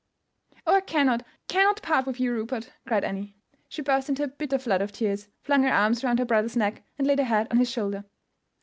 "Oh, 0.65 0.73
I 0.77 0.81
cannot, 0.81 1.21
cannot 1.47 1.83
part 1.83 2.07
with 2.07 2.19
you, 2.19 2.31
Rupert!" 2.33 2.71
cried 2.87 3.03
Annie. 3.03 3.35
She 3.69 3.83
burst 3.83 4.09
into 4.09 4.23
a 4.23 4.27
bitter 4.27 4.57
flood 4.57 4.81
of 4.81 4.91
tears, 4.91 5.27
flung 5.43 5.61
her 5.61 5.69
arms 5.71 6.03
round 6.03 6.17
her 6.17 6.25
brother's 6.25 6.57
neck, 6.57 6.81
and 6.97 7.05
laid 7.05 7.19
her 7.19 7.25
head 7.25 7.45
on 7.51 7.57
his 7.57 7.69
shoulder. 7.69 8.03